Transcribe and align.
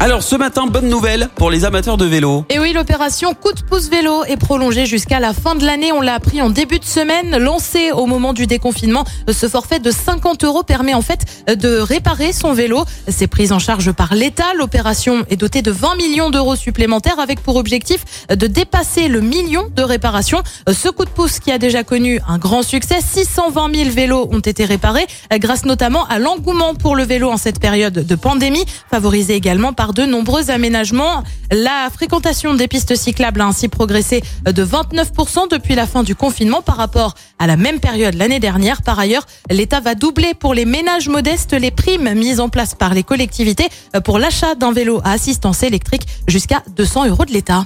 Alors 0.00 0.24
ce 0.24 0.34
matin, 0.34 0.66
bonne 0.66 0.88
nouvelle 0.88 1.28
pour 1.36 1.48
les 1.48 1.64
amateurs 1.64 1.96
de 1.96 2.04
vélo. 2.04 2.44
Et 2.50 2.58
oui, 2.58 2.72
l'opération 2.72 3.34
Coup 3.34 3.52
de 3.52 3.62
pouce 3.62 3.88
vélo 3.88 4.24
est 4.24 4.36
prolongée 4.36 4.84
jusqu'à 4.84 5.20
la 5.20 5.32
fin 5.32 5.54
de 5.54 5.64
l'année. 5.64 5.92
On 5.92 6.00
l'a 6.00 6.14
appris 6.14 6.42
en 6.42 6.50
début 6.50 6.80
de 6.80 6.84
semaine. 6.84 7.38
Lancé 7.38 7.92
au 7.92 8.06
moment 8.06 8.32
du 8.32 8.48
déconfinement, 8.48 9.04
ce 9.30 9.48
forfait 9.48 9.78
de 9.78 9.92
50 9.92 10.42
euros 10.42 10.64
permet 10.64 10.94
en 10.94 11.02
fait 11.02 11.44
de 11.46 11.78
réparer 11.78 12.32
son 12.32 12.52
vélo. 12.52 12.84
C'est 13.06 13.28
pris 13.28 13.52
en 13.52 13.60
charge 13.60 13.92
par 13.92 14.14
l'État. 14.14 14.54
L'opération 14.56 15.24
est 15.30 15.36
dotée 15.36 15.62
de 15.62 15.70
20 15.70 15.94
millions 15.94 16.30
d'euros 16.30 16.56
supplémentaires 16.56 17.20
avec 17.20 17.40
pour 17.40 17.54
objectif 17.54 18.26
de 18.28 18.46
dépasser 18.48 19.06
le 19.06 19.20
million 19.20 19.68
de 19.74 19.82
réparations. 19.82 20.42
Ce 20.70 20.88
coup 20.88 21.04
de 21.04 21.10
pouce 21.10 21.38
qui 21.38 21.52
a 21.52 21.58
déjà 21.58 21.84
connu 21.84 22.20
un 22.26 22.38
grand 22.38 22.64
succès, 22.64 22.98
620 23.00 23.74
000 23.74 23.90
vélos 23.90 24.28
ont 24.32 24.40
été 24.40 24.64
réparés 24.64 25.06
grâce 25.34 25.64
notamment 25.64 26.06
à 26.08 26.18
l'engouement 26.18 26.74
pour 26.74 26.96
le 26.96 27.04
vélo 27.04 27.30
en 27.30 27.36
cette 27.36 27.60
période 27.60 27.94
de 27.94 28.14
pandémie, 28.16 28.64
favorisé 28.90 29.34
également 29.34 29.72
par 29.72 29.91
de 29.92 30.04
nombreux 30.04 30.50
aménagements. 30.50 31.22
La 31.50 31.88
fréquentation 31.92 32.54
des 32.54 32.68
pistes 32.68 32.96
cyclables 32.96 33.40
a 33.40 33.46
ainsi 33.46 33.68
progressé 33.68 34.22
de 34.44 34.64
29% 34.64 35.50
depuis 35.50 35.74
la 35.74 35.86
fin 35.86 36.02
du 36.02 36.14
confinement 36.14 36.62
par 36.62 36.76
rapport 36.76 37.14
à 37.38 37.46
la 37.46 37.56
même 37.56 37.80
période 37.80 38.14
l'année 38.14 38.40
dernière. 38.40 38.82
Par 38.82 38.98
ailleurs, 38.98 39.26
l'État 39.50 39.80
va 39.80 39.94
doubler 39.94 40.34
pour 40.34 40.54
les 40.54 40.64
ménages 40.64 41.08
modestes 41.08 41.52
les 41.52 41.70
primes 41.70 42.12
mises 42.14 42.40
en 42.40 42.48
place 42.48 42.74
par 42.74 42.94
les 42.94 43.02
collectivités 43.02 43.68
pour 44.04 44.18
l'achat 44.18 44.54
d'un 44.54 44.72
vélo 44.72 45.00
à 45.04 45.12
assistance 45.12 45.62
électrique 45.62 46.06
jusqu'à 46.28 46.62
200 46.76 47.08
euros 47.08 47.24
de 47.24 47.32
l'État. 47.32 47.64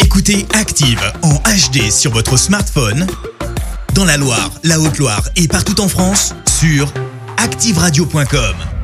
Écoutez 0.00 0.46
Active 0.54 1.00
en 1.22 1.34
HD 1.34 1.90
sur 1.90 2.12
votre 2.12 2.36
smartphone, 2.36 3.06
dans 3.94 4.04
la 4.04 4.16
Loire, 4.16 4.50
la 4.64 4.80
Haute-Loire 4.80 5.22
et 5.36 5.48
partout 5.48 5.80
en 5.80 5.88
France, 5.88 6.34
sur 6.46 6.92
activeradio.com. 7.36 8.77